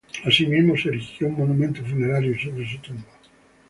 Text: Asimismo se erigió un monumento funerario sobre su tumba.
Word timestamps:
Asimismo 0.25 0.75
se 0.75 0.87
erigió 0.89 1.27
un 1.27 1.37
monumento 1.37 1.83
funerario 1.85 2.33
sobre 2.39 2.67
su 2.67 2.79
tumba. 2.79 3.05